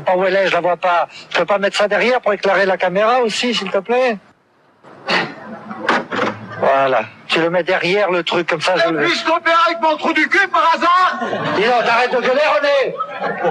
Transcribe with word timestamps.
sais 0.00 0.04
pas 0.04 0.16
où 0.16 0.24
elle 0.24 0.36
est, 0.36 0.48
je 0.48 0.52
la 0.52 0.60
vois 0.60 0.76
pas. 0.76 1.08
Je 1.30 1.38
peux 1.38 1.44
pas 1.44 1.58
mettre 1.58 1.76
ça 1.76 1.88
derrière 1.88 2.20
pour 2.20 2.32
éclairer 2.32 2.66
la 2.66 2.76
caméra 2.76 3.20
aussi, 3.20 3.54
s'il 3.54 3.70
te 3.70 3.78
plaît 3.78 4.16
Voilà. 6.58 7.04
Tu 7.28 7.40
le 7.40 7.48
mets 7.50 7.62
derrière 7.62 8.10
le 8.10 8.22
truc, 8.22 8.48
comme 8.48 8.60
ça 8.60 8.76
je 8.76 8.90
le... 8.90 9.04
Puis-je 9.04 9.24
coopérer 9.24 9.56
avec 9.68 9.80
mon 9.80 9.96
trou 9.96 10.12
du 10.12 10.28
cul 10.28 10.48
par 10.48 10.72
hasard? 10.74 11.20
Dis 11.56 11.62
donc, 11.62 11.84
t'arrêtes 11.84 12.12
de 12.12 12.20
gueuler, 12.20 12.40
René 12.56 12.94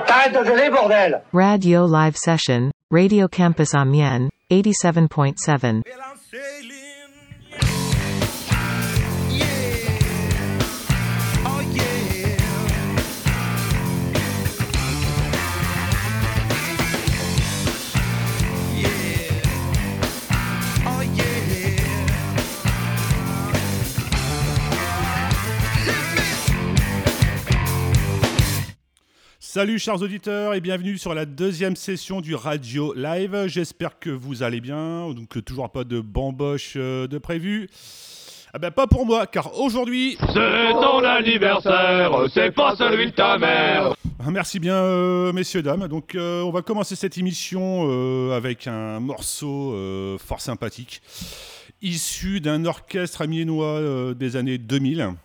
T'arrêtes 0.06 0.34
de 0.34 0.44
gueuler, 0.44 0.70
bordel 0.70 1.22
Radio 1.34 1.88
live 1.88 2.16
session, 2.16 2.72
Radio 2.92 3.28
Campus 3.28 3.74
Amiens, 3.74 4.28
87.7. 4.52 5.82
Salut 29.52 29.80
chers 29.80 30.00
auditeurs 30.04 30.54
et 30.54 30.62
bienvenue 30.62 31.00
sur 31.00 31.16
la 31.16 31.26
deuxième 31.26 31.76
session 31.76 32.22
du 32.22 32.36
Radio 32.36 32.94
Live. 32.94 33.48
J'espère 33.48 33.98
que 33.98 34.12
vous 34.12 34.44
allez 34.44 34.62
bien, 34.62 35.10
donc 35.10 35.44
toujours 35.44 35.72
pas 35.72 35.84
de 35.84 36.02
bamboche 36.02 36.74
euh, 36.76 37.08
de 37.08 37.18
prévu. 37.18 37.68
Ah 38.54 38.60
ben 38.60 38.70
pas 38.70 38.86
pour 38.86 39.08
moi, 39.08 39.26
car 39.26 39.60
aujourd'hui... 39.60 40.18
C'est 40.20 40.72
ton 40.74 41.04
anniversaire, 41.04 42.12
c'est 42.32 42.52
pas 42.52 42.76
celui 42.76 43.08
de 43.08 43.12
ta 43.16 43.40
mère. 43.40 43.96
Ah, 44.24 44.30
Merci 44.30 44.60
bien 44.60 44.76
euh, 44.76 45.34
messieurs, 45.34 45.64
dames. 45.64 45.88
Donc 45.88 46.14
euh, 46.14 46.44
on 46.44 46.52
va 46.52 46.62
commencer 46.62 46.96
cette 46.96 47.18
émission 47.18 47.88
euh, 47.90 48.38
avec 48.38 48.68
un 48.68 49.00
morceau 49.00 49.76
fort 50.20 50.42
sympathique, 50.42 51.02
issu 51.82 52.40
d'un 52.40 52.66
orchestre 52.66 53.24
amiénois 53.24 54.14
des 54.14 54.36
années 54.36 54.60
2000. 54.60 55.16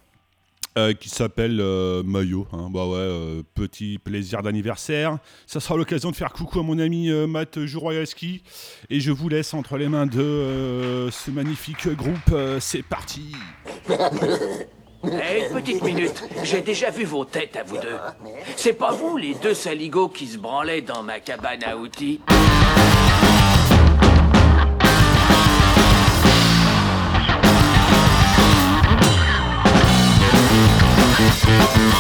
Euh, 0.76 0.92
qui 0.92 1.08
s'appelle 1.08 1.60
euh, 1.60 2.02
Maillot. 2.02 2.46
hein. 2.52 2.68
Bah 2.70 2.86
ouais, 2.86 2.96
euh, 2.96 3.42
petit 3.54 3.98
plaisir 3.98 4.42
d'anniversaire. 4.42 5.18
Ça 5.46 5.60
sera 5.60 5.76
l'occasion 5.76 6.10
de 6.10 6.16
faire 6.16 6.32
coucou 6.32 6.60
à 6.60 6.62
mon 6.62 6.78
ami 6.78 7.10
euh, 7.10 7.26
Matt 7.26 7.64
Jouroyaski. 7.64 8.42
Et 8.90 9.00
je 9.00 9.10
vous 9.12 9.28
laisse 9.28 9.54
entre 9.54 9.76
les 9.76 9.88
mains 9.88 10.06
de 10.06 11.08
ce 11.10 11.30
magnifique 11.30 11.88
groupe. 11.88 12.34
C'est 12.60 12.82
parti 12.82 13.32
Eh, 15.06 15.46
une 15.50 15.52
petite 15.60 15.82
minute, 15.84 16.24
j'ai 16.44 16.62
déjà 16.62 16.90
vu 16.90 17.04
vos 17.04 17.26
têtes 17.26 17.56
à 17.56 17.62
vous 17.62 17.76
deux. 17.76 17.96
C'est 18.56 18.72
pas 18.72 18.90
vous, 18.92 19.18
les 19.18 19.34
deux 19.34 19.52
saligots 19.52 20.08
qui 20.08 20.26
se 20.26 20.38
branlaient 20.38 20.80
dans 20.80 21.02
ma 21.02 21.20
cabane 21.20 21.62
à 21.62 21.76
outils? 21.76 22.20
Alors 31.46 31.68
on 31.80 31.94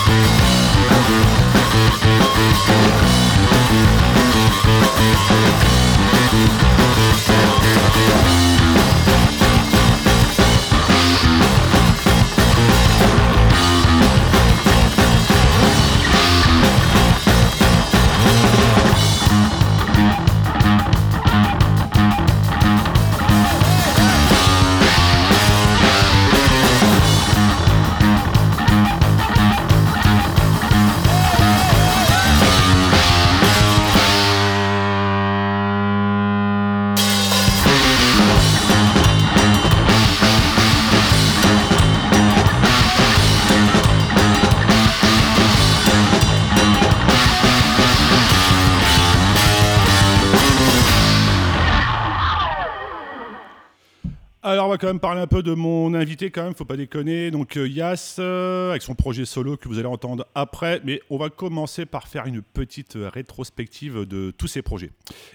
quand 54.84 54.90
même 54.90 55.00
parler 55.00 55.22
un 55.22 55.26
peu 55.26 55.42
de 55.42 55.54
mon 55.54 55.94
invité 55.94 56.30
quand 56.30 56.42
même, 56.44 56.54
faut 56.54 56.66
pas 56.66 56.76
déconner. 56.76 57.30
Donc 57.30 57.56
euh, 57.56 57.66
Yas, 57.66 58.16
euh, 58.18 58.72
avec 58.72 58.82
son 58.82 58.94
projet 58.94 59.24
solo 59.24 59.56
que 59.56 59.66
vous 59.66 59.78
allez 59.78 59.88
entendre 59.88 60.26
après. 60.34 60.82
Mais 60.84 61.00
on 61.08 61.16
va 61.16 61.30
commencer 61.30 61.86
par 61.86 62.06
faire 62.06 62.26
une 62.26 62.42
petite 62.42 62.96
euh, 62.96 63.08
rétrospective 63.08 64.04
de 64.04 64.30
tous 64.30 64.46
ses 64.46 64.60
projets. 64.60 64.90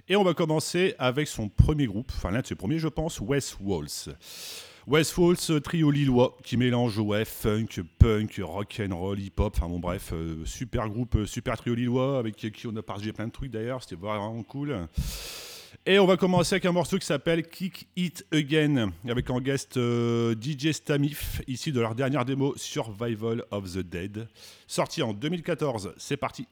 Et 0.07 0.15
on 0.15 0.23
va 0.23 0.35
commencer 0.35 0.93
avec 0.99 1.27
son 1.27 1.49
premier 1.49 1.87
groupe, 1.87 2.11
enfin 2.15 2.29
l'un 2.29 2.41
de 2.41 2.45
ses 2.45 2.53
premiers 2.53 2.77
je 2.77 2.89
pense, 2.89 3.19
West 3.21 3.57
Walls. 3.59 4.13
West 4.85 5.17
Walls, 5.17 5.37
euh, 5.49 5.59
trio 5.59 5.89
lillois 5.89 6.37
qui 6.43 6.55
mélange 6.55 6.99
ouais, 6.99 7.25
funk, 7.25 7.81
punk, 7.97 8.39
rock 8.43 8.79
and 8.87 8.95
roll, 8.95 9.19
hip 9.19 9.33
hop, 9.39 9.55
enfin 9.57 9.67
bon 9.67 9.79
bref, 9.79 10.13
super 10.45 10.87
groupe, 10.89 11.25
super 11.25 11.57
trio 11.57 11.73
lillois 11.73 12.19
avec 12.19 12.35
qui 12.35 12.67
on 12.67 12.75
a 12.75 12.83
partagé 12.83 13.13
plein 13.13 13.25
de 13.25 13.31
trucs 13.31 13.49
d'ailleurs, 13.49 13.81
c'était 13.81 13.99
vraiment 13.99 14.43
cool. 14.43 14.77
Et 15.85 15.97
on 15.97 16.05
va 16.05 16.17
commencer 16.17 16.55
avec 16.55 16.65
un 16.65 16.71
morceau 16.71 16.97
qui 16.99 17.05
s'appelle 17.05 17.47
Kick 17.47 17.87
It 17.95 18.25
Again, 18.33 18.91
avec 19.07 19.29
en 19.29 19.39
guest 19.39 19.77
euh, 19.77 20.35
DJ 20.39 20.71
Stamif, 20.71 21.41
ici 21.47 21.71
de 21.71 21.79
leur 21.79 21.95
dernière 21.95 22.25
démo 22.25 22.53
Survival 22.57 23.43
of 23.49 23.71
the 23.71 23.79
Dead, 23.79 24.27
sorti 24.67 25.01
en 25.01 25.13
2014. 25.13 25.93
C'est 25.97 26.17
parti. 26.17 26.47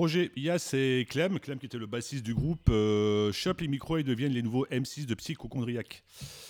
Projet, 0.00 0.30
Yas 0.34 0.70
et 0.72 1.06
Clem, 1.10 1.38
Clem 1.38 1.58
qui 1.58 1.66
était 1.66 1.76
le 1.76 1.84
bassiste 1.84 2.24
du 2.24 2.32
groupe, 2.32 2.70
euh, 2.70 3.30
les 3.60 3.68
micros 3.68 3.98
et 3.98 4.02
deviennent 4.02 4.32
les 4.32 4.40
nouveaux 4.40 4.64
M6 4.68 5.04
de 5.04 5.14
Psychochondriac. 5.14 6.04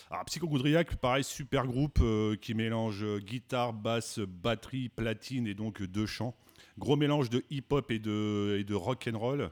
Alors 0.08 0.24
Psychochondriac, 0.26 0.94
pareil, 0.94 1.24
super 1.24 1.66
groupe 1.66 1.98
euh, 2.00 2.36
qui 2.36 2.54
mélange 2.54 3.04
guitare, 3.18 3.72
basse, 3.72 4.20
batterie, 4.20 4.88
platine 4.88 5.48
et 5.48 5.54
donc 5.54 5.82
deux 5.82 6.06
chants. 6.06 6.36
Gros 6.80 6.96
mélange 6.96 7.28
de 7.28 7.44
hip-hop 7.50 7.90
et 7.90 7.98
de, 7.98 8.56
et 8.58 8.64
de 8.64 8.74
rock 8.74 9.06
and 9.12 9.18
roll. 9.18 9.50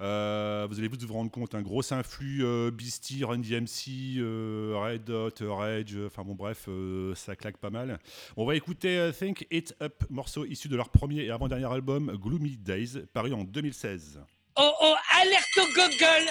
Euh, 0.00 0.66
vous 0.68 0.80
allez 0.80 0.88
vous 0.88 1.12
rendre 1.12 1.30
compte, 1.30 1.54
un 1.54 1.62
gros 1.62 1.92
influx 1.92 2.44
euh, 2.44 2.72
Beastie, 2.72 3.22
Run 3.22 3.38
DMC, 3.38 4.18
euh, 4.18 4.74
Red 4.76 5.08
Hot, 5.08 5.30
Rage, 5.40 5.94
euh, 5.94 6.08
enfin 6.08 6.24
bon 6.24 6.34
bref, 6.34 6.64
euh, 6.66 7.14
ça 7.14 7.36
claque 7.36 7.58
pas 7.58 7.70
mal. 7.70 8.00
On 8.36 8.44
va 8.44 8.56
écouter 8.56 8.98
euh, 8.98 9.12
Think 9.12 9.46
It 9.52 9.72
Up, 9.80 10.02
morceau 10.10 10.44
issu 10.44 10.66
de 10.66 10.74
leur 10.74 10.88
premier 10.88 11.22
et 11.22 11.30
avant-dernier 11.30 11.72
album 11.72 12.10
Gloomy 12.20 12.56
Days, 12.56 13.04
paru 13.12 13.32
en 13.32 13.44
2016. 13.44 14.20
Oh 14.56 14.72
oh, 14.82 14.94
alerte 15.20 15.58
au 15.58 15.66
gogol 15.74 16.28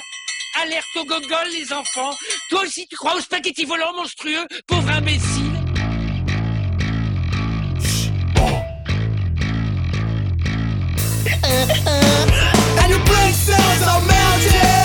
Alerte 0.61 0.85
au 0.97 1.05
gogol, 1.05 1.47
les 1.53 1.71
enfants 1.73 2.11
Toi 2.49 2.63
aussi, 2.63 2.85
tu 2.87 2.95
crois 2.95 3.15
au 3.15 3.21
spaghetti 3.21 3.65
volant 3.65 3.93
monstrueux 3.95 4.45
Pauvre 4.67 4.89
imbécile 4.89 5.52
And 11.45 12.89
your 12.89 13.03
brain 13.05 13.33
cells 13.33 13.87
are 13.87 14.01
melting. 14.07 14.82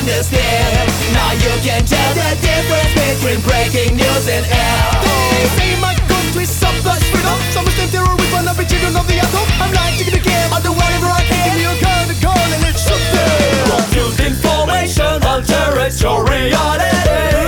Understand. 0.00 0.88
Now 1.12 1.32
you 1.36 1.52
can 1.60 1.84
tell 1.84 2.12
the 2.16 2.28
difference 2.40 2.92
between 2.96 3.40
breaking 3.44 3.96
news 3.96 4.26
and 4.28 4.44
air. 4.48 4.80
They 5.32 5.46
say 5.56 5.70
my 5.80 5.94
country's 6.08 6.50
subverts 6.50 7.04
freedom. 7.12 7.36
Some 7.52 7.64
Muslim 7.68 7.88
terrorists 7.92 8.32
wanna 8.32 8.54
be 8.56 8.64
children 8.64 8.96
of 8.96 9.06
the 9.06 9.20
atom. 9.20 9.46
I'm 9.60 9.72
lying 9.76 9.96
to 10.00 10.10
the 10.10 10.22
game. 10.24 10.48
I'll 10.52 10.64
do 10.64 10.72
whatever 10.72 11.08
I 11.12 11.22
can. 11.28 11.44
Give 11.44 11.56
me 11.60 11.64
a 11.68 11.76
gun, 11.84 12.04
a 12.08 12.16
gun, 12.24 12.48
and 12.54 12.62
let's 12.64 12.80
shoot 12.80 13.04
them. 13.12 13.68
Confused 13.76 14.20
information 14.20 15.20
alters 15.22 16.00
your 16.00 16.24
reality. 16.24 17.39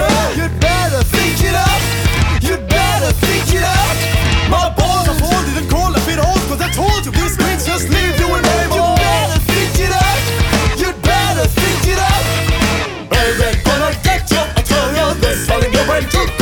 Falling 15.52 15.70
your 15.70 15.84
friend. 15.84 16.41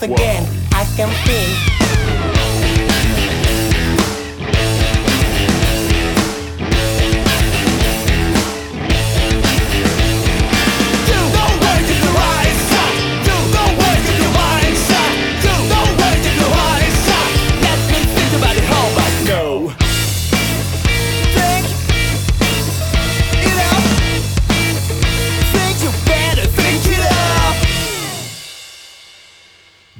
Do 0.00 0.04
it 0.04 0.10
up 0.12 0.18
again. 0.18 0.46
I 0.72 0.84
can 0.96 1.08
win. 1.26 1.77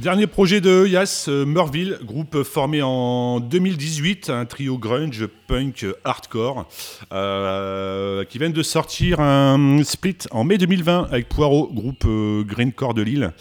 Dernier 0.08 0.26
projet 0.26 0.62
de 0.62 0.86
Yas, 0.86 1.26
euh, 1.28 1.44
Murville, 1.44 1.98
groupe 2.02 2.42
formé 2.42 2.80
en 2.80 3.40
2018, 3.40 4.30
un 4.30 4.46
trio 4.46 4.78
grunge, 4.78 5.26
punk, 5.46 5.84
hardcore, 6.02 6.66
euh, 7.12 8.24
qui 8.24 8.38
viennent 8.38 8.54
de 8.54 8.62
sortir 8.62 9.20
un 9.20 9.82
split 9.84 10.16
en 10.30 10.44
mai 10.44 10.56
2020 10.56 11.08
avec 11.10 11.28
Poirot, 11.28 11.68
groupe 11.74 12.06
euh, 12.06 12.42
greencore 12.42 12.94
de 12.94 13.02
Lille. 13.02 13.32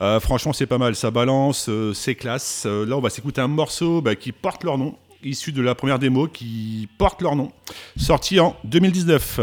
Franchement, 0.00 0.54
c'est 0.54 0.64
pas 0.64 0.78
mal, 0.78 0.94
ça 0.96 1.10
balance, 1.10 1.68
c'est 1.92 2.14
classe. 2.14 2.64
Là, 2.64 2.96
on 2.96 3.00
va 3.00 3.10
s'écouter 3.10 3.42
un 3.42 3.48
morceau 3.48 4.00
bah, 4.00 4.16
qui 4.16 4.32
porte 4.32 4.64
leur 4.64 4.78
nom, 4.78 4.94
issu 5.22 5.52
de 5.52 5.60
la 5.60 5.74
première 5.74 5.98
démo, 5.98 6.26
qui 6.26 6.88
porte 6.96 7.20
leur 7.20 7.36
nom, 7.36 7.52
sorti 7.98 8.40
en 8.40 8.56
2019. 8.64 9.40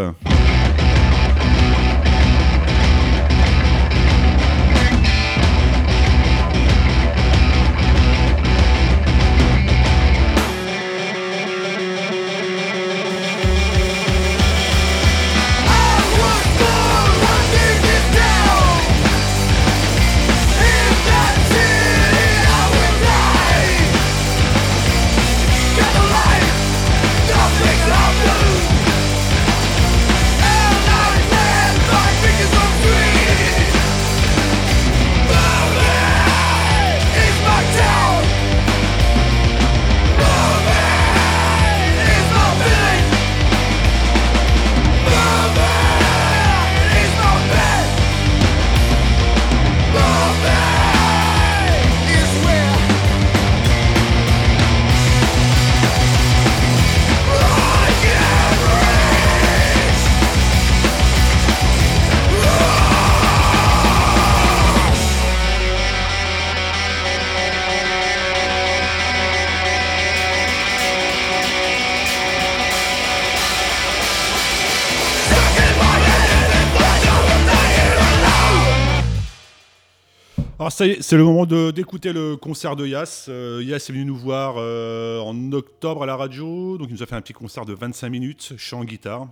C'est 80.76 81.14
le 81.14 81.24
moment 81.24 81.46
d'écouter 81.46 82.12
le 82.12 82.36
concert 82.36 82.76
de 82.76 82.86
Yas. 82.86 83.28
Euh, 83.30 83.64
Yas 83.64 83.78
est 83.78 83.92
venu 83.94 84.04
nous 84.04 84.18
voir 84.18 84.56
euh, 84.58 85.20
en 85.20 85.54
octobre 85.54 86.04
à 86.04 86.06
la 86.06 86.18
radio, 86.18 86.78
donc 86.78 86.90
il 86.90 86.96
nous 86.96 87.04
a 87.04 87.06
fait 87.06 87.16
un 87.16 87.22
petit 87.22 87.32
concert 87.32 87.66
de 87.66 87.74
25 87.74 88.10
minutes, 88.10 88.54
chant, 88.58 88.84
guitare, 88.84 89.30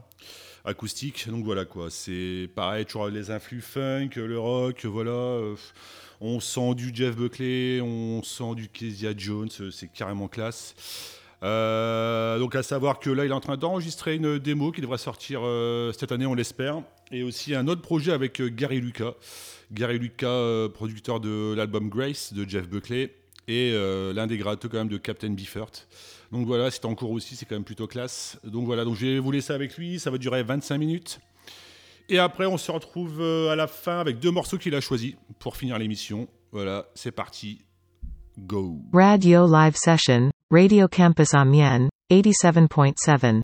acoustique. 0.63 1.27
Donc 1.29 1.43
voilà 1.43 1.65
quoi, 1.65 1.89
c'est 1.89 2.49
pareil, 2.55 2.85
toujours 2.85 3.09
les 3.09 3.29
influx 3.29 3.59
funk, 3.59 4.11
le 4.15 4.39
rock, 4.39 4.85
voilà. 4.85 5.11
euh, 5.11 5.55
on 6.21 6.39
sent 6.39 6.75
du 6.75 6.91
Jeff 6.93 7.13
Buckley, 7.17 7.81
on 7.81 8.23
sent 8.23 8.55
du 8.55 8.69
Kezia 8.69 9.11
Jones, 9.17 9.49
euh, 9.59 9.69
c'est 9.69 9.91
carrément 9.91 10.29
classe. 10.29 10.73
Donc 11.41 12.55
à 12.55 12.63
savoir 12.63 12.99
que 12.99 13.09
là, 13.09 13.25
il 13.25 13.31
est 13.31 13.33
en 13.33 13.41
train 13.41 13.57
d'enregistrer 13.57 14.15
une 14.15 14.39
démo 14.39 14.71
qui 14.71 14.79
devrait 14.79 14.97
sortir 14.97 15.41
cette 15.93 16.13
année, 16.13 16.25
on 16.25 16.35
l'espère. 16.35 16.83
Et 17.11 17.23
aussi 17.23 17.55
un 17.55 17.67
autre 17.67 17.81
projet 17.81 18.11
avec 18.11 18.41
euh, 18.41 18.49
Gary 18.49 18.79
Lucas. 18.79 19.13
Gary 19.71 19.99
Lucas, 19.99 20.27
euh, 20.27 20.69
producteur 20.69 21.19
de 21.19 21.53
l'album 21.55 21.89
Grace 21.89 22.33
de 22.33 22.47
Jeff 22.47 22.67
Buckley. 22.67 23.15
Et 23.47 23.71
euh, 23.73 24.13
l'un 24.13 24.27
des 24.27 24.37
gratteux 24.37 24.69
quand 24.69 24.77
même 24.77 24.87
de 24.87 24.97
Captain 24.97 25.31
Beefheart. 25.31 25.87
Donc 26.31 26.47
voilà, 26.47 26.71
c'est 26.71 26.85
en 26.85 26.95
cours 26.95 27.11
aussi, 27.11 27.35
c'est 27.35 27.45
quand 27.45 27.55
même 27.55 27.63
plutôt 27.63 27.87
classe. 27.87 28.39
Donc 28.43 28.65
voilà, 28.65 28.85
donc 28.85 28.95
je 28.95 29.05
vais 29.05 29.19
vous 29.19 29.31
laisser 29.31 29.53
avec 29.53 29.77
lui, 29.77 29.99
ça 29.99 30.09
va 30.09 30.17
durer 30.17 30.43
25 30.43 30.77
minutes. 30.77 31.19
Et 32.09 32.19
après, 32.19 32.45
on 32.45 32.57
se 32.57 32.71
retrouve 32.71 33.21
à 33.21 33.55
la 33.55 33.67
fin 33.67 33.99
avec 33.99 34.19
deux 34.19 34.31
morceaux 34.31 34.57
qu'il 34.57 34.73
a 34.75 34.81
choisis 34.81 35.13
pour 35.39 35.57
finir 35.57 35.77
l'émission. 35.77 36.27
Voilà, 36.51 36.87
c'est 36.95 37.11
parti. 37.11 37.59
Go. 38.37 38.81
Radio 38.93 39.45
Live 39.51 39.75
Session, 39.75 40.31
Radio 40.49 40.87
Campus 40.87 41.33
Amiens, 41.33 41.89
87.7. 42.09 43.41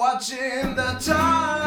watching 0.00 0.74
the 0.76 0.96
time 0.98 1.59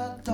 on 0.00 0.31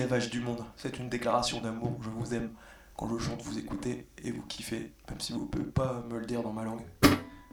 clivage 0.00 0.30
du 0.30 0.40
monde. 0.40 0.64
C'est 0.76 0.98
une 0.98 1.10
déclaration 1.10 1.60
d'amour, 1.60 1.98
je 2.00 2.08
vous 2.08 2.32
aime. 2.32 2.52
Quand 2.96 3.06
je 3.06 3.22
chante, 3.22 3.42
vous 3.42 3.58
écoutez 3.58 4.06
et 4.24 4.30
vous 4.30 4.40
kiffez, 4.42 4.94
même 5.10 5.20
si 5.20 5.34
vous 5.34 5.42
ne 5.42 5.44
pouvez 5.44 5.64
pas 5.64 6.02
me 6.08 6.18
le 6.18 6.24
dire 6.24 6.42
dans 6.42 6.54
ma 6.54 6.64
langue. 6.64 6.86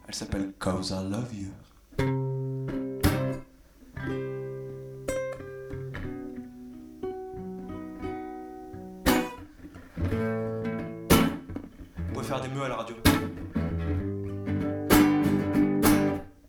Elle 0.08 0.16
s'appelle 0.16 0.54
Cause 0.58 0.92
I 0.92 1.10
Love 1.10 1.34
You. 1.34 1.52
On 12.10 12.14
peut 12.14 12.24
faire 12.24 12.40
des 12.40 12.48
meux 12.48 12.64
à 12.64 12.70
la 12.70 12.76
radio. 12.78 12.96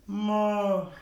Moi. 0.07 0.93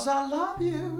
Cause 0.00 0.08
I 0.08 0.26
love 0.28 0.62
you. 0.62 0.99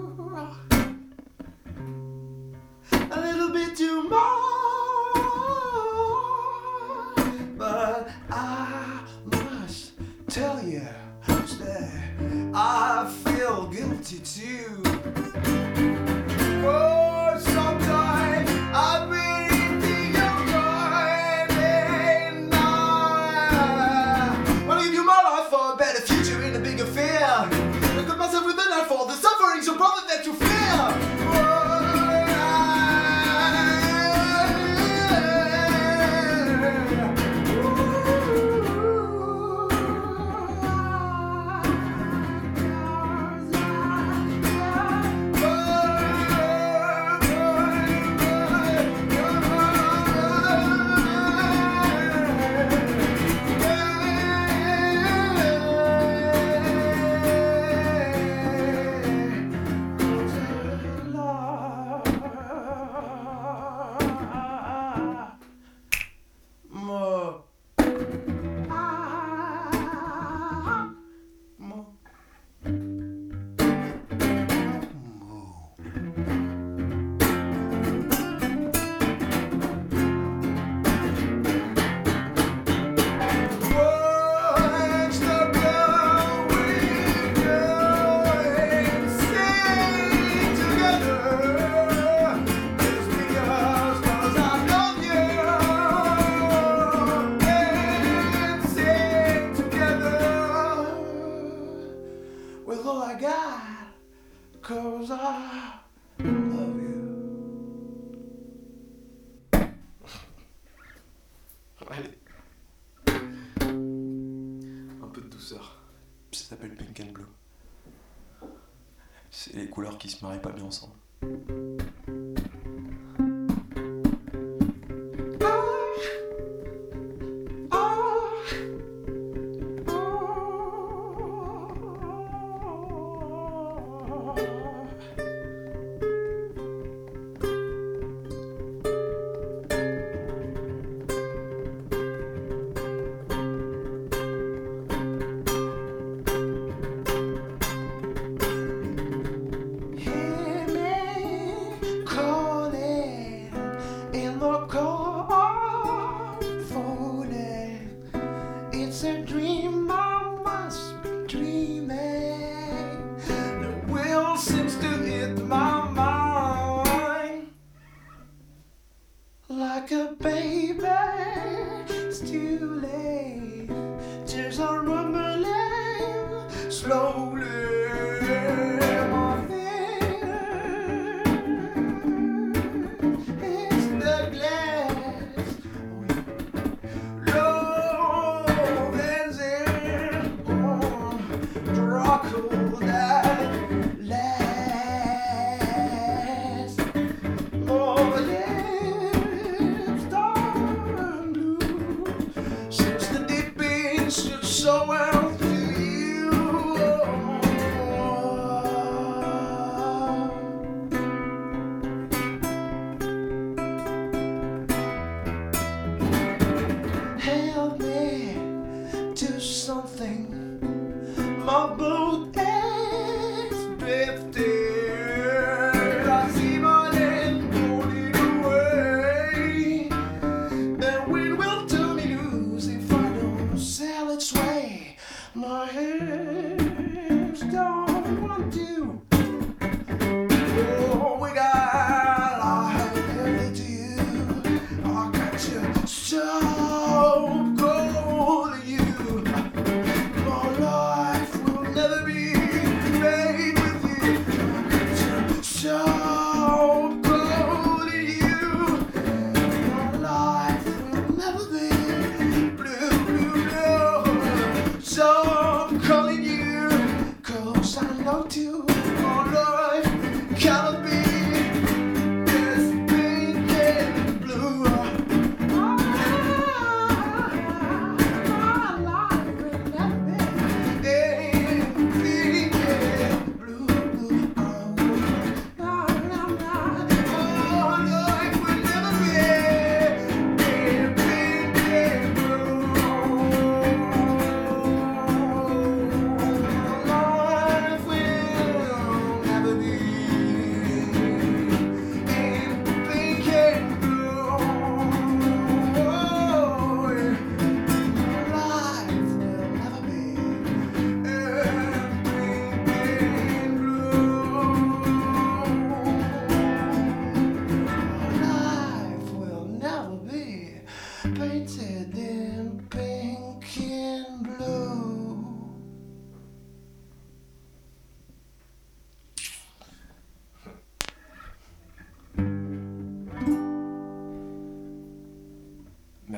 I 238.11 238.13
want 238.15 238.53
to. 238.53 239.10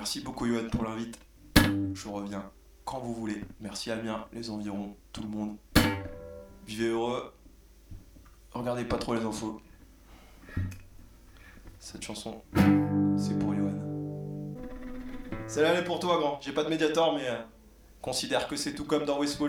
Merci 0.04 0.20
beaucoup 0.20 0.46
Johan 0.46 0.68
pour 0.70 0.84
l'invite. 0.84 1.18
Je 1.94 2.10
reviens 2.10 2.52
quand 2.84 3.00
vous 3.00 3.14
voulez. 3.14 3.42
Merci 3.62 3.90
Amiens, 3.90 4.26
les 4.34 4.50
environs, 4.50 4.98
tout 5.14 5.22
le 5.22 5.30
monde. 5.30 5.56
Vivez 6.68 6.90
heureux. 6.90 7.34
Regardez 8.52 8.84
pas 8.84 8.98
trop 8.98 9.16
les 9.16 9.24
infos. 9.24 9.62
Cette 11.80 12.04
chanson, 12.04 12.42
c'est 13.16 13.40
pour 13.40 13.56
Johan. 13.56 13.72
Celle-là, 15.48 15.70
elle 15.72 15.80
est 15.80 15.86
pour 15.86 16.02
toi, 16.02 16.18
grand. 16.18 16.38
J'ai 16.42 16.52
pas 16.52 16.66
de 16.66 16.70
médiator, 16.70 17.16
mais 17.16 17.30
euh, 17.30 17.38
considère 18.02 18.50
que 18.50 18.58
c'est 18.58 18.76
tout 18.76 18.84
comme 18.84 19.06
dans 19.06 19.18
West 19.22 19.40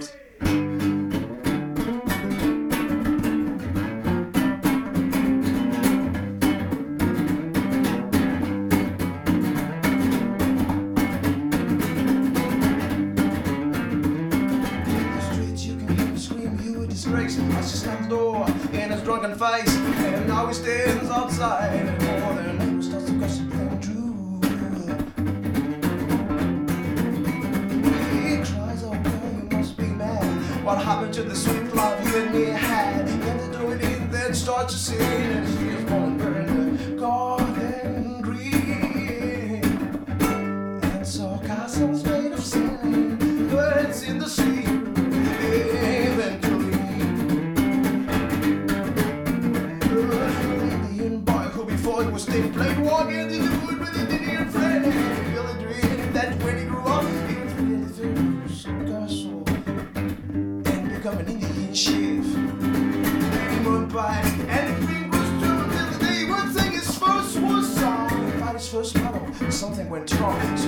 talk. 70.07 70.64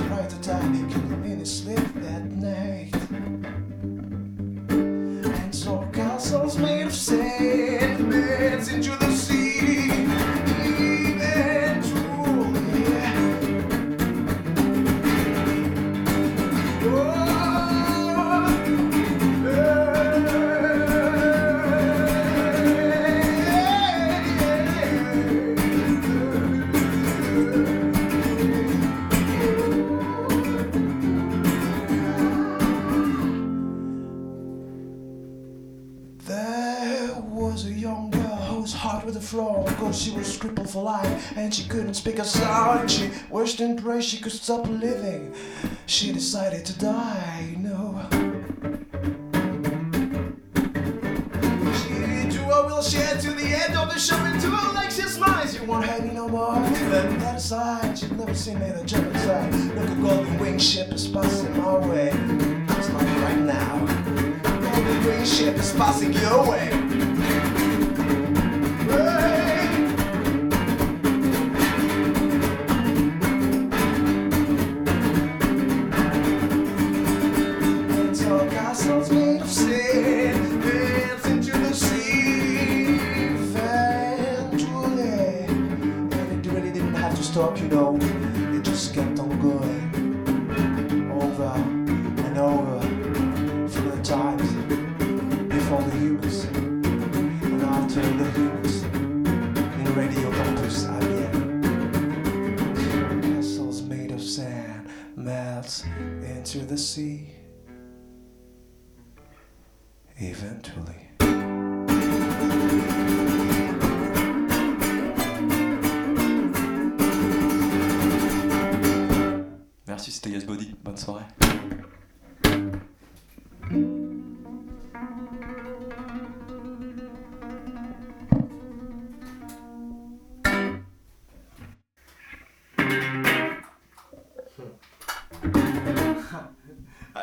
for 40.77 40.83
life, 40.83 41.35
and 41.35 41.53
she 41.53 41.67
couldn't 41.67 41.95
speak 41.95 42.19
a 42.19 42.23
sound. 42.23 42.91
She 42.91 43.09
wished 43.29 43.59
and 43.59 43.81
prayed 43.81 44.03
she 44.03 44.19
could 44.19 44.31
stop 44.31 44.67
living. 44.67 45.33
She 45.85 46.11
decided 46.11 46.65
to 46.65 46.77
die, 46.77 47.55
no. 47.57 48.05
She 51.79 52.29
drew 52.29 52.49
a 52.51 52.67
wheelchair 52.67 53.17
to 53.25 53.31
the 53.31 53.47
end 53.63 53.75
of 53.75 53.91
the 53.91 53.99
show. 53.99 54.17
Into 54.25 54.47
and 54.47 54.91
two 54.91 55.01
she 55.01 55.07
smiles. 55.09 55.55
You 55.55 55.65
won't 55.65 55.85
hate 55.85 56.03
me 56.03 56.13
no 56.13 56.27
more. 56.27 56.55
Then 56.91 57.17
that 57.19 57.37
aside, 57.37 57.97
she'd 57.97 58.17
never 58.17 58.35
seen 58.35 58.59
me 58.59 58.67
in 58.67 58.75
a 58.75 58.83
jump 58.85 59.07
inside. 59.07 59.53
Look, 59.75 59.89
a 59.89 59.95
golden 59.95 60.39
winged 60.39 60.61
ship 60.61 60.89
is 60.93 61.07
passing 61.07 61.59
our 61.59 61.79
way. 61.89 62.09
It's 62.77 62.89
not 62.89 63.03
right 63.23 63.39
now. 63.39 63.77
Golden 64.43 65.05
winged 65.05 65.27
ship 65.27 65.55
is 65.55 65.73
passing 65.73 66.13
your 66.13 66.51
way. 66.51 67.16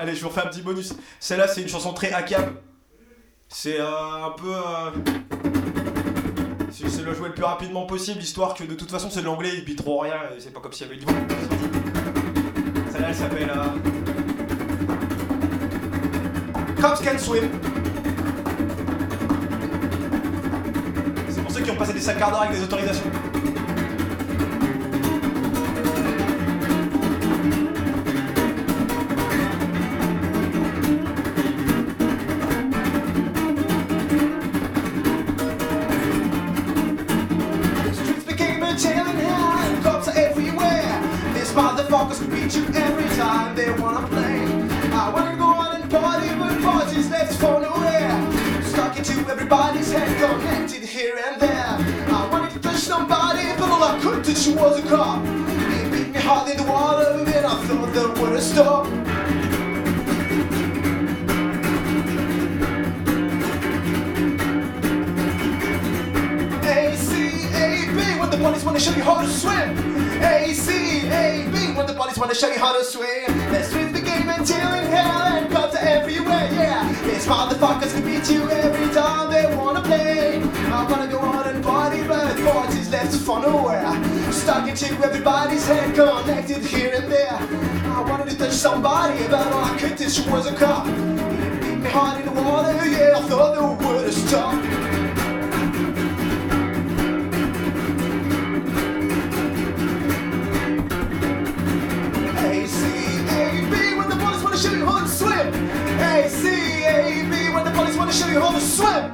Allez, 0.05 0.14
je 0.14 0.20
vous 0.22 0.28
refais 0.28 0.42
un 0.42 0.48
petit 0.48 0.61
bonus. 0.61 0.92
Celle-là, 1.18 1.48
c'est 1.48 1.62
une 1.62 1.68
chanson 1.68 1.94
très 1.94 2.12
ACAB. 2.12 2.57
C'est 3.48 3.80
euh, 3.80 3.86
un 4.26 4.32
peu. 4.36 4.52
euh, 4.55 4.90
C'est 6.70 7.02
le 7.02 7.14
jouer 7.14 7.28
le 7.28 7.34
plus 7.34 7.44
rapidement 7.44 7.86
possible, 7.86 8.20
histoire 8.20 8.52
que 8.52 8.64
de 8.64 8.74
toute 8.74 8.90
façon, 8.90 9.09
c'est 9.11 9.20
de 9.22 9.24
l'anglais, 9.24 9.52
il 9.57 9.64
dit 9.64 9.76
trop 9.76 10.00
rien, 10.00 10.12
c'est 10.38 10.52
pas 10.52 10.61
comme 10.61 10.72
s'il 10.74 10.86
y 10.88 10.90
avait 10.90 10.98
du 10.98 11.07
vent. 11.07 11.14
Celle-là, 12.92 13.09
elle 13.09 13.14
s'appelle. 13.14 13.50
euh, 13.50 13.64
Cops 16.82 17.00
Can 17.00 17.18
Swim. 17.18 17.44
C'est 21.30 21.40
pour 21.42 21.50
ceux 21.50 21.62
qui 21.62 21.70
ont 21.70 21.76
passé 21.76 21.94
des 21.94 22.00
sacs 22.00 22.18
d'or 22.18 22.42
avec 22.42 22.59
des 22.59 22.62
autorisations. 22.62 23.11
A 54.85 54.89
cop. 54.89 55.24
He 55.24 55.91
beat 55.91 56.12
me 56.12 56.20
the 56.55 56.64
I 57.45 57.66
thought 57.66 57.93
that 57.95 58.18
would 58.18 58.32
have 58.32 58.43
stopped. 58.43 58.91
A-C-A-B 66.64 68.18
when 68.18 68.30
the 68.30 68.37
police 68.37 68.64
wanna 68.64 68.80
show 68.80 68.95
you 68.95 69.03
how 69.03 69.20
to 69.20 69.28
swim. 69.28 69.78
A-C-A-B 70.22 71.76
when 71.76 71.87
the 71.87 71.95
police 71.95 72.18
wanna 72.18 72.35
show 72.35 72.49
you 72.49 72.59
how 72.59 72.76
to 72.76 72.85
swim. 72.85 73.26
Let's 73.53 73.70
swim 73.70 73.93
the 73.93 74.01
game 74.01 74.28
until 74.28 74.72
in 74.74 74.87
hell 74.87 75.22
and 75.37 75.51
cops 75.53 75.76
are 75.76 75.87
everywhere, 75.87 76.49
yeah. 76.53 76.89
These 77.05 77.26
motherfuckers 77.26 77.93
can 77.93 78.05
beat 78.05 78.30
you 78.30 78.49
every 78.51 78.73
left 83.05 83.16
for 83.24 83.40
nowhere. 83.40 84.32
Stuck 84.32 84.68
into 84.68 84.86
everybody's 85.02 85.66
head, 85.66 85.94
connected 85.94 86.64
here 86.64 86.92
and 86.94 87.11
there. 87.11 87.38
I 87.96 88.00
wanted 88.09 88.30
to 88.30 88.38
touch 88.38 88.52
somebody, 88.52 89.26
but 89.28 89.46
all 89.46 89.64
I 89.64 89.76
could 89.78 89.96
touch 89.96 90.26
was 90.26 90.46
a 90.46 90.55
cop. 90.55 90.86
He 90.86 90.92
beat 90.92 92.26
in 92.26 92.34
the 92.34 92.42
water, 92.42 92.86
yeah, 92.86 93.18
I 93.18 93.22
thought 93.28 93.55
they 93.55 93.61
would 93.61 94.12
stop. 94.12 94.55
A 102.38 102.66
C 102.66 102.80
A 103.28 103.61
B 103.70 103.96
when 103.98 104.09
the 104.09 104.16
would 107.96 108.09
have 108.09 108.62
stopped. 108.62 109.13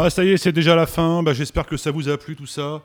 Ah, 0.00 0.10
ça 0.10 0.24
y 0.24 0.28
est, 0.28 0.36
c'est 0.36 0.52
déjà 0.52 0.76
la 0.76 0.86
fin. 0.86 1.24
Bah, 1.24 1.32
J'espère 1.32 1.66
que 1.66 1.76
ça 1.76 1.90
vous 1.90 2.08
a 2.08 2.16
plu 2.16 2.36
tout 2.36 2.46
ça. 2.46 2.84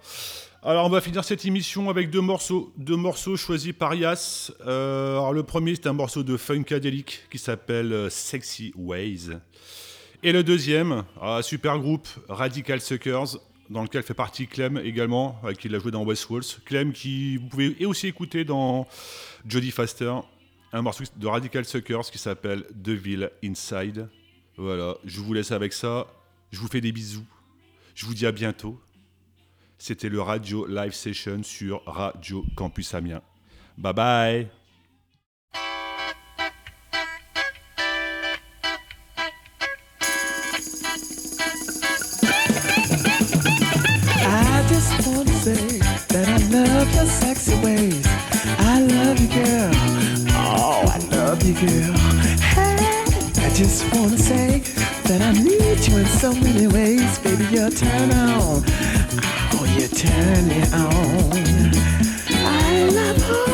Alors, 0.64 0.88
on 0.88 0.89
va 0.89 0.99
finir 0.99 1.24
cette 1.24 1.45
émission 1.45 1.91
avec 1.91 2.09
deux 2.09 2.22
morceaux, 2.22 2.74
deux 2.76 2.95
morceaux 2.95 3.38
choisis 3.38 3.72
par 3.72 3.93
Yas. 3.93 4.51
Euh, 4.66 5.11
alors, 5.11 5.32
le 5.32 5.43
premier, 5.43 5.76
c'est 5.76 5.86
un 5.86 5.93
morceau 5.93 6.24
de 6.24 6.38
Funkadelic 6.38 7.28
qui 7.30 7.38
s'appelle 7.38 7.93
euh, 7.93 8.09
Sexy 8.09 8.74
Ways. 8.76 9.30
Et 10.24 10.32
le 10.32 10.43
deuxième, 10.43 11.03
un 11.22 11.43
super 11.43 11.78
groupe 11.78 12.07
Radical 12.30 12.82
Suckers, 12.82 13.38
dans 13.70 13.84
lequel 13.84 14.01
fait 14.01 14.16
partie 14.16 14.47
Clem 14.47 14.82
également, 14.84 15.39
avec 15.43 15.59
qui 15.59 15.68
il 15.68 15.76
a 15.76 15.78
joué 15.78 15.91
dans 15.91 16.03
Westwalls. 16.03 16.64
Clem, 16.66 16.93
qui 16.93 17.38
vous 17.38 17.45
pouvez 17.45 17.86
aussi 17.86 18.07
écouter 18.07 18.43
dans 18.43 18.88
Jodie 19.47 19.70
Faster, 19.70 20.16
un 20.72 20.82
morceau 20.82 21.03
de 21.16 21.28
Radical 21.28 21.64
Suckers 21.64 22.09
qui 22.09 22.18
s'appelle 22.18 22.64
Deville 22.74 23.30
Inside. 23.43 24.09
Voilà, 24.57 24.95
je 25.05 25.20
vous 25.20 25.34
laisse 25.34 25.51
avec 25.51 25.74
ça. 25.74 26.07
Je 26.54 26.60
vous 26.60 26.68
fais 26.68 26.82
des 26.82 26.91
bisous. 26.91 27.26
Je 27.95 28.06
vous 28.06 28.14
dis 28.14 28.28
à 28.28 28.32
bientôt. 28.32 28.80
C'était 29.80 30.08
le 30.08 30.22
Radio 30.22 30.68
Live 30.68 30.93
Session 30.93 31.41
sur 31.41 31.82
Radio 31.88 32.45
Campus 32.56 32.93
Amiens. 32.93 33.24
Bye 33.76 33.93
bye. 33.93 34.47
I 53.36 53.56
just 53.56 53.82
say 54.20 54.82
in 55.98 56.06
so 56.06 56.34
many 56.34 56.68
ways. 56.68 57.20
Baby, 57.20 57.46
you're 57.52 57.70
turn 57.70 58.12
on. 58.12 58.64
Oh, 59.54 59.66
you 59.78 59.88
turn 59.88 60.48
me 60.48 60.62
on. 60.74 61.72
I 62.30 62.89
love 62.89 63.48
all 63.48 63.53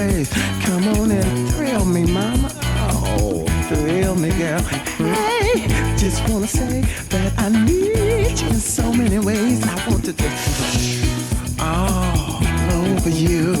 Come 0.00 0.88
on 0.96 1.10
and 1.10 1.50
thrill 1.50 1.84
me, 1.84 2.06
mama. 2.06 2.50
Oh, 2.90 3.44
thrill 3.68 4.14
me, 4.14 4.30
girl. 4.30 4.62
Hey, 4.96 5.68
just 5.98 6.26
wanna 6.26 6.46
say 6.46 6.80
that 7.10 7.34
I 7.36 7.50
need 7.50 8.40
you 8.40 8.48
in 8.48 8.54
so 8.54 8.90
many 8.94 9.18
ways. 9.18 9.62
I 9.62 9.74
want 9.90 10.06
to 10.06 10.14
do 10.14 10.26
all 11.60 12.40
over 12.80 13.10
you. 13.10 13.52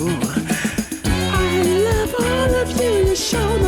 I 1.04 1.62
love 1.88 2.14
all 2.18 2.54
of 2.62 2.70
you. 2.80 3.08
You 3.08 3.16
show 3.16 3.58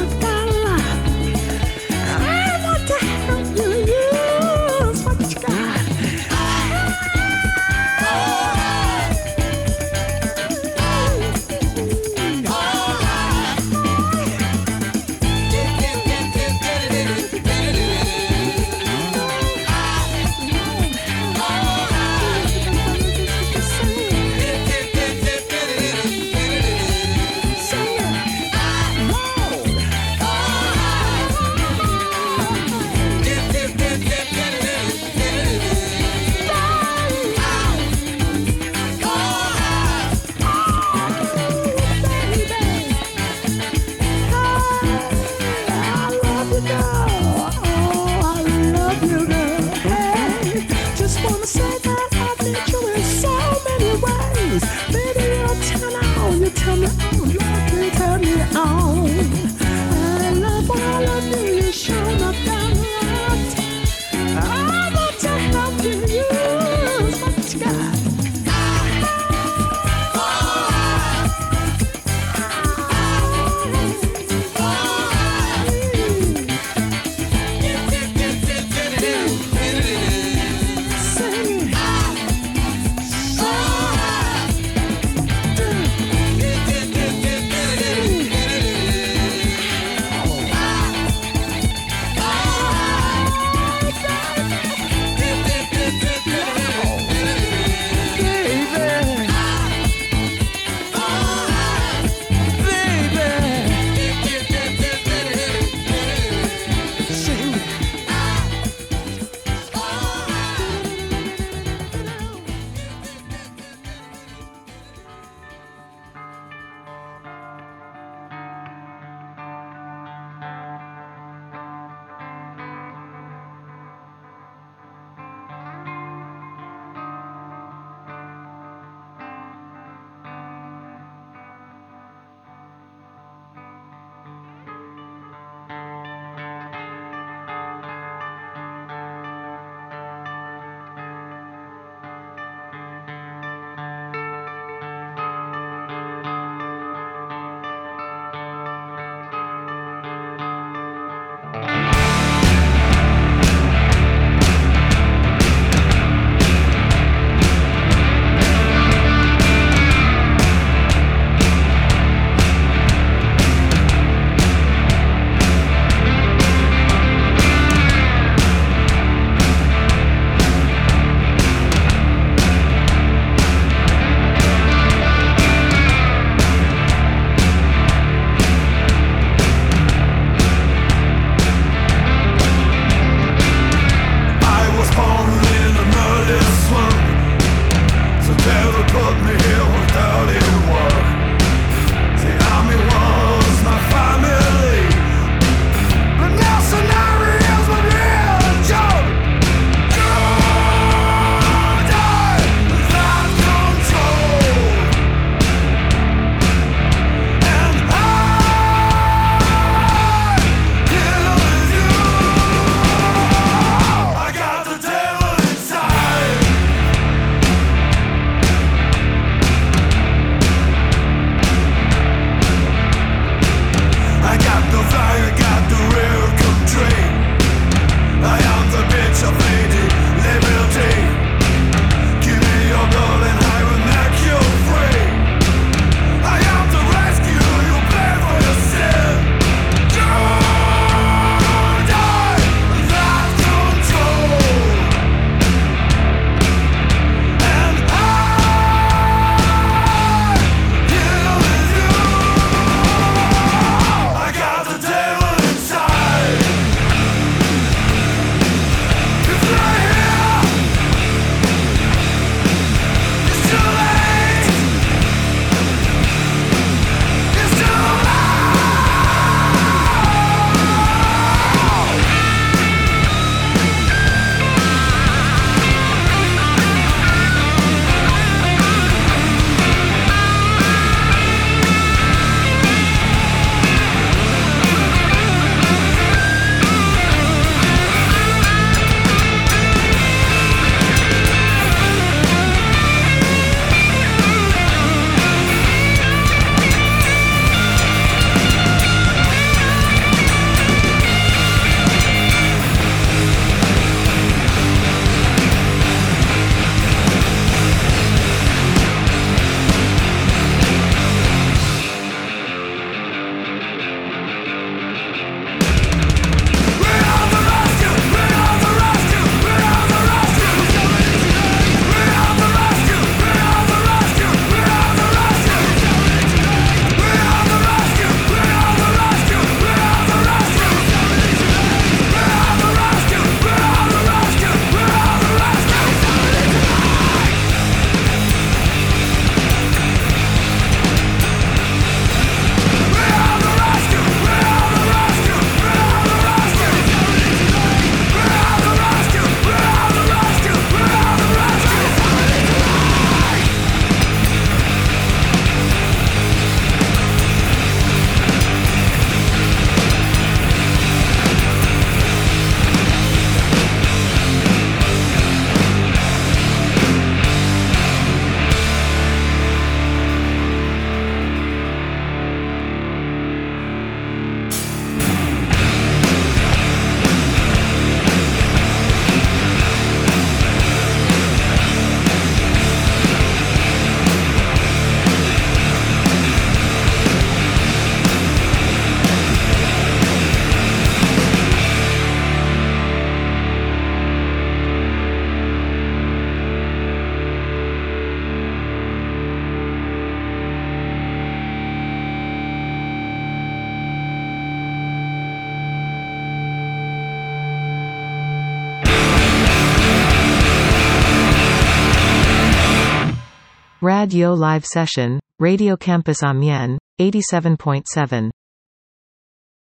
Radio 414.03 414.35
Live 414.35 414.65
Session, 414.65 415.21
Radio 415.39 415.77
Campus 415.77 416.25
Amiens, 416.25 416.77
87.7. 417.01 418.33